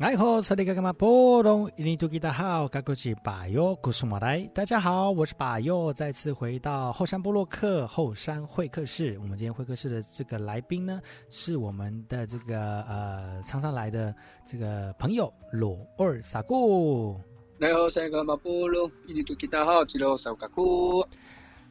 [0.00, 9.18] 哎吼，萨利嘎嘎马波隆，印尼多吉达好，嘎古吉巴尤古苏马来，大家好，我是巴尤，再次回到后山部落客后山会客室。
[9.20, 14.14] 我们今天会客室的这个来宾呢，是我们的这个呃常常来的
[14.46, 17.20] 这个朋友罗二萨古。
[17.58, 21.04] 来好，萨利嘎马波隆，印尼多吉达好，吉罗萨嘎古。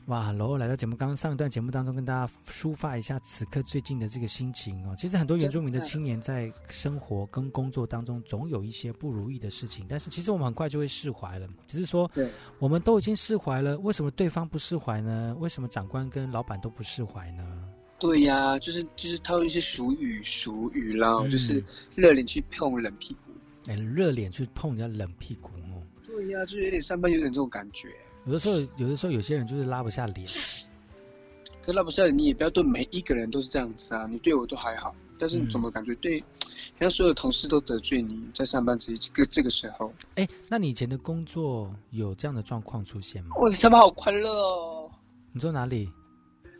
[0.10, 4.96] 哇，罗来到节目，刚刚上一段节目当中跟大家抒发一下此刻最近的这个心情哦。
[4.98, 11.48] 其实很多原住民的青年在生活跟工作当中总有一些不如意的事情，但是其实我们很快就会释怀了。
[11.68, 12.10] 只是说，
[12.58, 15.36] 我们都已经释怀了，为什么对方不释怀呢？
[15.40, 17.70] 为什么长官跟老板都不释怀呢？
[18.00, 23.32] 对呀、啊，就是就是套一些俗语俗语啦，嗯、就是热脸去碰冷屁股。
[23.68, 25.84] 哎，热脸去碰人家冷屁股哦。
[26.08, 27.90] 对呀、啊，就是有点上班有点这种感觉。
[28.26, 30.28] 有的时候，有的时候，有些人就是拉不下脸。
[31.62, 34.08] 可拉不下脸，你也不要对每一个人都是这样子啊。
[34.08, 39.94] 你对我都还好，但是你怎么感觉对，好像所有同事都得罪你，在上班这这个这个时候。
[40.16, 43.36] 哎，那你以前的工作有这样的状况出现吗？
[43.40, 44.90] 我的上班好快乐哦。
[45.32, 45.92] 你坐哪里？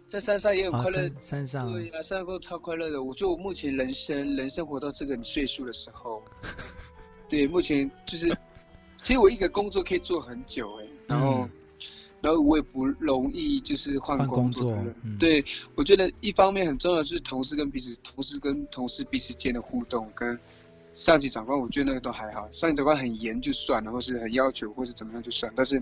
[0.06, 1.08] 在山上也很快乐。
[1.08, 1.72] 哦、山，上。
[1.72, 3.02] 对，山上都超快乐的。
[3.02, 6.24] 我觉得我目前人生人生活到这个岁数的时候，
[7.30, 8.36] 对，目前就是。
[9.02, 11.50] 其实我一个工作可以做很久哎，然后，嗯、
[12.22, 14.72] 然后我也不容易就是换工作。
[14.72, 15.44] 工作嗯、对，
[15.74, 20.40] 我觉得一方面很重要就是同事跟彼此，同事跟同事彼此间的互动，跟
[20.94, 22.48] 上级长官，我觉得那个都还好。
[22.52, 25.52] 上级长官很严就算了，或是很要求，或是怎么样就算。
[25.56, 25.82] 但是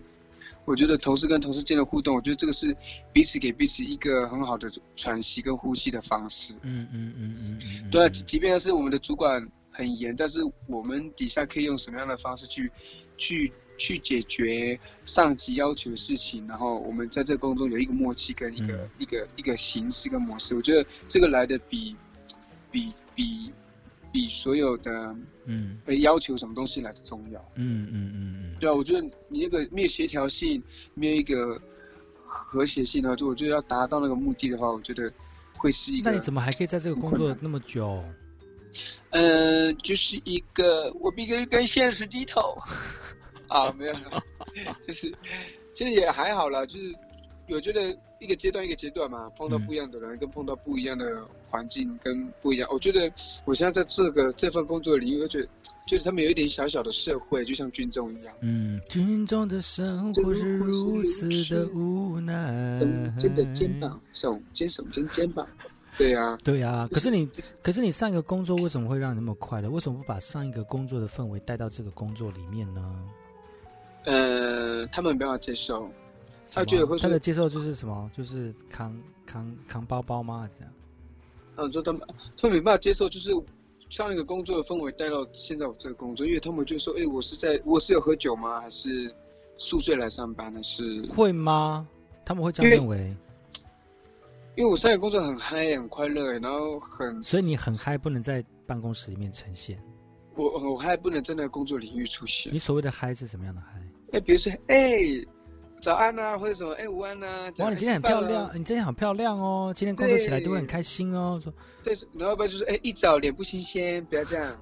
[0.64, 2.76] 我觉得同事跟同事间的互动，我觉得这个是
[3.12, 6.54] 彼此给彼此一个很好的喘息跟呼吸的方式。
[6.62, 7.90] 嗯嗯嗯嗯嗯。
[7.92, 12.72] 对啊，即便是我们的主管很严，但是我们底下可以用什么样的方式去？
[13.20, 21.96] 去去解决上级要求的事情，然后我们在这个工作有一个默契跟一个、嗯、一个一个形式跟模式，我觉得这个来的比
[22.72, 23.52] 比比
[24.12, 27.40] 比所有的嗯被要求什么东西来的重要。
[27.56, 30.62] 嗯嗯嗯对啊，我觉得你那个没有协调性，
[30.96, 31.62] 没有一个
[32.26, 35.12] 和谐性的话，就我觉得要达到那个目的的话，我觉得
[35.56, 36.10] 会是一个。
[36.10, 38.04] 那你怎么还可以在这个工作那么久？
[39.12, 42.58] 嗯、呃，就是一个我必须跟现实低头
[43.54, 43.94] 啊，没有，
[44.82, 45.14] 就是
[45.74, 46.94] 其实也还好啦，就是
[47.50, 51.06] 我觉得一个阶段一个阶段嘛，碰到不一样的人，嗯、跟碰到不一样的
[51.48, 53.12] 环境跟不一样，我觉得
[53.46, 55.48] 我现在在这个这份工作的领域，我觉得
[55.88, 58.36] 就是他们有一点小小的社会，就像军中一样。
[58.42, 62.60] 嗯，军中的生活是如此的无奈，
[63.18, 65.48] 真的肩膀手肩手肩肩膀。
[65.98, 66.90] 对呀、啊， 对呀、啊。
[66.92, 67.28] 可是你，
[67.64, 69.70] 可是你上一个工作为什么会让你那么快乐？
[69.70, 72.82] 为什么不把上一个工作的氛围带到这个工作里面呢？
[74.08, 75.90] 呃，他们没办法接受，
[76.50, 78.10] 他觉得会他的接受就是什么？
[78.16, 80.42] 就是扛扛扛包包吗？
[80.42, 80.74] 还是这样？
[81.58, 82.02] 嗯，说他们
[82.40, 83.32] 他们没办法接受，就是
[83.90, 88.62] 上一个工作的氛围带到现在我这个工作，因为他们就说：“哎，我是在我是有喝酒吗？
[88.62, 89.14] 还是
[89.58, 90.54] 宿醉来上班？
[90.54, 91.86] 还是会吗？”
[92.24, 93.16] 他们会这样认为。
[94.56, 99.84] 因为我上一个工作很嗨，很快乐，然后很，所以你很嗨，不能在办公室里面呈现。
[100.34, 102.54] 我我嗨，不能在那个工作领域出现。
[102.54, 103.82] 你所谓的嗨是什么样的嗨？
[104.12, 104.98] 哎，比如说，哎，
[105.82, 107.52] 早安啊，或者什么，哎，午安啊。
[107.60, 111.40] 哇，你今天很漂亮，你今天很漂亮哦，今天工作起来都会很开心哦。
[111.44, 111.54] 说，
[111.84, 114.58] 对，然后不然就是，哎，一早脸不新鲜，不要这样，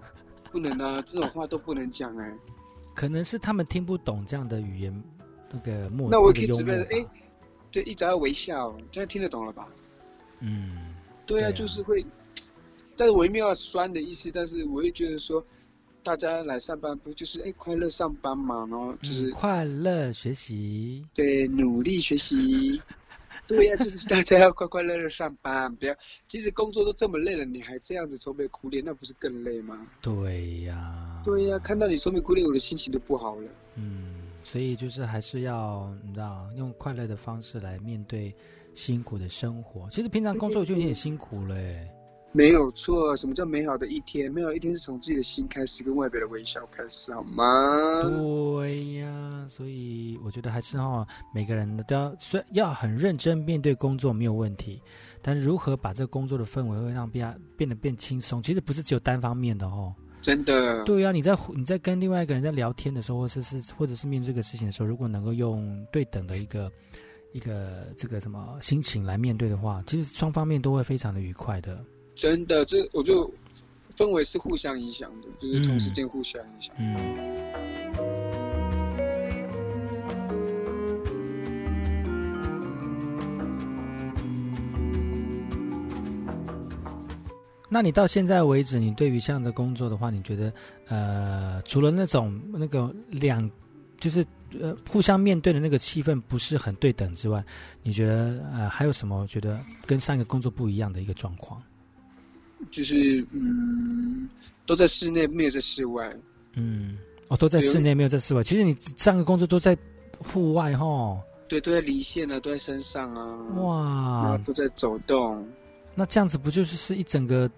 [0.51, 2.33] 不能啊，这种话都不能讲哎。
[2.93, 5.03] 可能是他们听不懂这样的语言，
[5.51, 7.05] 那个默，那我可以直接，哎，
[7.71, 9.67] 对，一早要微笑，这样听得懂了吧？
[10.39, 10.95] 嗯，
[11.25, 12.05] 对啊，就是会，
[12.95, 15.43] 但是我也没有酸的意思，但是我会觉得说，
[16.05, 22.79] 大家来上班不就是哎快乐上班嘛，然后就是、嗯、快乐学习，对，努力学习，
[23.47, 25.95] 对呀、啊，就是大家要快快乐乐上班，不要，
[26.27, 29.75] 即使工作都这么累了，你还这样子愁眉苦脸，那不是更累吗？
[29.99, 33.49] 对呀、啊，对呀、啊，看到你愁眉苦脸，我的心情都不好了。
[33.73, 38.31] 嗯，所以就是还是要你知道，用快乐的方式来面对。
[38.75, 41.55] 辛苦的生活，其实平常工作就已经很辛苦了。
[42.35, 44.29] 没有错，什么叫美好的一天？
[44.29, 47.45] 美好的一天是从自己的心开始，跟外表的微笑开始，好吗？
[48.01, 54.81] 对呀，所以我觉得还是哈，每个人都要虽要很认真面对工作没有问题，
[55.21, 59.95] 但是如何把这个工作的氛围会让变变得变轻松，其实不是只有单方面的哦。
[60.21, 60.83] 真的。
[60.83, 66.69] 对呀，你在你在跟另外一个人在聊天的时候，或者是或者是面对这个事情的时候，如果能够用对等的一个。
[67.31, 71.83] 一个这个什么心情来面对的话，其实双方面都会非常的愉快的。
[72.15, 73.29] 真的，这我就
[73.95, 76.73] 氛围是互相影响的，就是同时间互相影响。
[76.79, 76.95] 嗯。
[87.67, 90.53] 那你到现在为止，你对于这样的工作的话，你觉得
[90.87, 93.51] 呃，除了那种那个两，
[93.97, 94.25] 就是
[94.57, 97.43] 呃互相面对的那个气氛不是很对等之外，
[97.83, 101.61] 你觉得呃还有什么觉得跟上一个工作不一样的一个状况？
[102.71, 104.29] 就是嗯，
[104.65, 106.13] 都在室内，没有在室外。
[106.53, 106.97] 嗯，
[107.27, 108.43] 哦，都在室内，没有在室外。
[108.43, 109.77] 其实你上个工作都在
[110.19, 111.17] 户外哈。
[111.47, 113.37] 对，都在离线啊，都在身上啊。
[113.61, 115.47] 哇，都在走动。
[115.93, 117.49] 那这样子不就是是一整个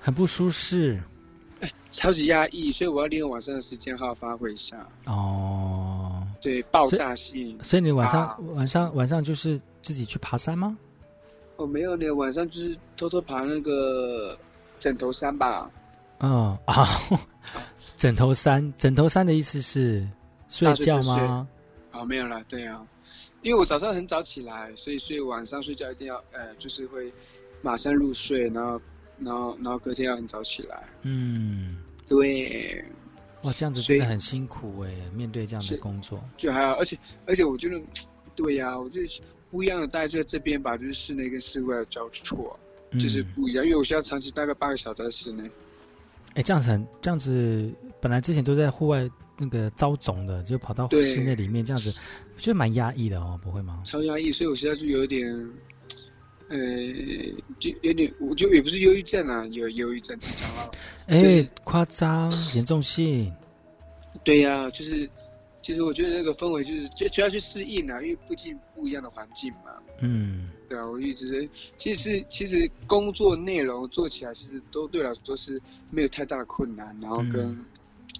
[0.00, 1.00] 很不舒适？
[1.60, 4.84] 哎，超级压抑，所以我要利用晚上的时间好好发挥一下。
[5.04, 7.50] 哦，对，爆炸性。
[7.58, 10.76] 所以，所以你晚上、啊、晚上晚上就是自己去爬山吗？
[11.62, 14.38] 哦，没有呢，晚上就是偷偷爬那个
[14.78, 15.70] 枕头山吧。
[16.20, 16.86] 嗯啊，
[17.96, 20.08] 枕头山，枕头山的意思是
[20.48, 21.46] 睡觉吗？
[21.92, 22.86] 哦，没有了，对啊，
[23.42, 27.12] 因为我早上很早起来，所以所以晚上睡觉一定要，呃，就是会。
[27.64, 28.80] 马上入睡，然后，
[29.20, 30.82] 然后，然后隔天要很早起来。
[31.02, 31.76] 嗯，
[32.08, 32.84] 对。
[33.44, 36.20] 哇，这样子真的很辛苦哎，面对这样的工作。
[36.36, 37.80] 就还好，而且而且我觉得，
[38.34, 39.06] 对呀、啊，我觉得
[39.52, 42.58] 不一样的待就在这边吧，就是室内跟室外的交错，
[42.90, 43.64] 嗯、就是不一样。
[43.64, 45.48] 因为我现在长期大概八个小时在室内。
[46.34, 49.08] 哎，这样子很，这样子本来之前都在户外
[49.38, 52.00] 那个遭肿的，就跑到室内里面，这样子，
[52.38, 53.82] 就蛮压抑的哦，不会吗？
[53.84, 55.28] 超压抑，所以我现在就有点。
[56.48, 56.58] 呃，
[57.58, 60.70] 就有点，我就也不是忧郁症啊，有忧郁症正常啊。
[61.06, 63.32] 哎、夸张，严重性。
[64.22, 65.08] 对呀、啊，就是，
[65.62, 69.70] 其实我觉得那个氛围就是，就就要去适应啊，因为毕竟不一样的环境嘛。
[70.00, 71.48] 嗯，对啊，我一直，
[71.78, 75.60] 其实其实工作内容做起来，其实都对我来说是
[75.90, 77.64] 没有太大的困难，然后跟、嗯、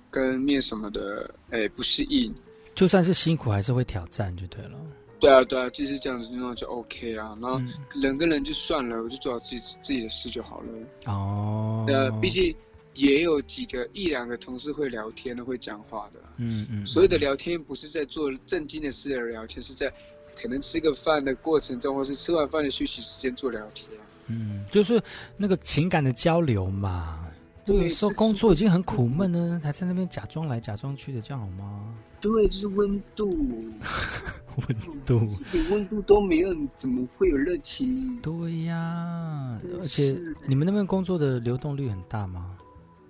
[0.09, 2.33] 跟面什么的，哎，不适应。
[2.75, 4.79] 就算是辛苦，还是会挑战，就对了。
[5.19, 7.37] 对啊，对啊，就是这样子，那就 OK 啊。
[7.41, 7.61] 然后
[7.95, 10.67] 人跟人就算了，嗯、我就做好自己自己的事就好了。
[11.07, 12.55] 哦，呃，毕竟
[12.95, 16.21] 也有几个一两个同事会聊天的，会讲话的。
[16.37, 16.87] 嗯嗯。
[16.87, 19.93] 所有的聊天不是在做正经的事而聊天，是在
[20.41, 23.89] 可能吃个饭的过程中，或是吃完饭的休息时间做聊天。
[24.29, 25.03] 嗯，就是
[25.37, 27.29] 那个情感的交流嘛。
[27.65, 31.95] 对，说工作已经很苦闷呢，还在那边假装来假装去的，这样好吗？
[32.21, 33.31] 对，就是温度，
[34.69, 35.21] 温度，
[35.53, 38.19] 连温度都没有，你怎么会有热情？
[38.21, 42.57] 对呀，而且你们那边工作的流动率很大吗？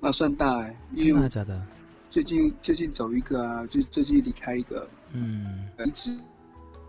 [0.03, 1.67] 啊，算大哎，真的假的？
[2.11, 6.19] 最近最近走一个啊，就最近离开一个，嗯，一直。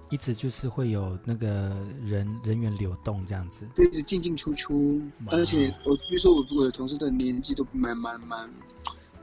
[0.10, 8.48] 一直就是会有那个人人员流动这样子，对，是进进出出，而且我比如说我我的同事的年纪都蛮蛮蛮，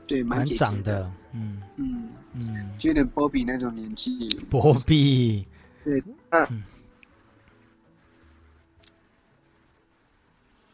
[0.05, 1.61] 对，蛮长的，嗯。
[1.77, 5.45] 嗯嗯，就有点波比那种年纪，波比，
[5.85, 5.99] 对，
[6.29, 6.63] 啊、嗯，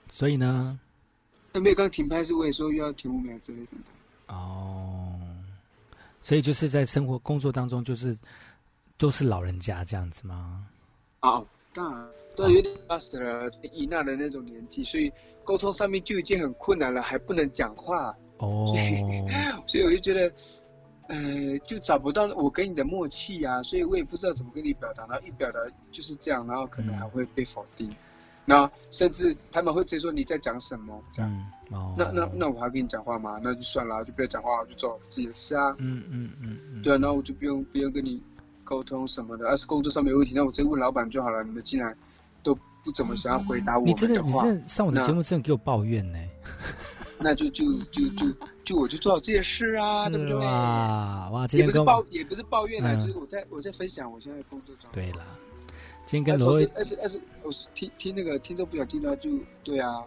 [0.09, 0.79] 所以呢，
[1.57, 3.71] 那没有刚停拍是为说又要停五秒之类的，
[4.27, 5.19] 哦，
[6.21, 8.15] 所以就是在生活工作当中就是。
[8.99, 10.65] 都是老人家这样子吗？
[11.19, 15.13] 哦，当然，都有点 master 了，伊娜的那种年纪，所以
[15.43, 18.17] 沟通上面就已经很困难了，还不能讲话。
[18.39, 18.97] 哦，所以，
[19.67, 20.33] 所以我就觉得，
[21.09, 25.59] 呃，就找不到我跟你的默契啊，所以我也不知道怎么跟你表达，然后一表达
[25.91, 27.95] 就是这样，然后可能还会被否定，嗯、
[28.47, 31.31] 然后甚至他们会直接说你在讲什么这样。
[31.31, 33.39] 嗯哦、那那那我还跟你讲话吗？
[33.43, 35.75] 那就算了，就不要讲话，我就做自己的事啊。
[35.77, 36.81] 嗯嗯嗯嗯。
[36.81, 38.23] 对啊，然后我就不用不用跟你。
[38.69, 41.41] 沟通什么的，要是工作上没有问题，那我直接问老板就好了。
[41.41, 41.97] 你们竟然
[42.43, 46.19] 都不怎么想要回答我的话，你真的，你真的上我的节目，真的给我抱怨呢？
[47.17, 48.25] 那就就就就
[48.67, 50.35] 就我就做好这些事啊，对不对？
[50.35, 55.01] 哇，也不是抱也不是抱怨啊，嗯、就是我在我在分享我现在的工作状态。
[55.01, 55.25] 对啦，
[56.05, 59.29] 今天跟罗威，而是而是我是听听那个听众不想听的话，就
[59.63, 60.03] 对啊，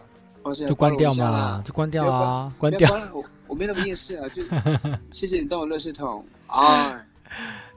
[0.67, 2.87] 就关掉嘛，就关掉啊，关掉。
[3.11, 4.43] 我我没那么厌世啊，就
[5.09, 7.03] 谢谢你当我垃圾桶啊。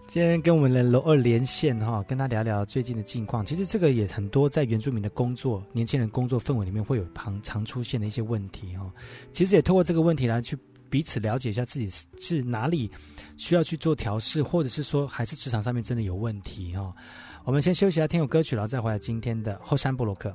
[0.06, 3.44] 今天跟我们的罗二连线哈，跟他聊聊最近的近况。
[3.44, 8.84] 其实这个也很多在原住民的工作、年轻人工作氛围里面会有常常出现的一些问题哈。
[9.32, 10.56] 其实也透过这个问题来去
[10.90, 11.88] 彼此了解一下自己
[12.18, 12.90] 是哪里
[13.36, 16.92] 需要去做调试，或者是说还是职场上面真的有问题哦。
[17.44, 20.34] 我们先休息一下，听首歌曲，然后再回来今天的后山布洛克。